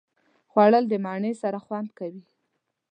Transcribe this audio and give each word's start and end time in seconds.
خوړل 0.51 0.85
د 0.89 0.93
مڼې 1.05 1.33
سره 1.41 1.57
خوند 1.65 1.89
کوي 1.99 2.23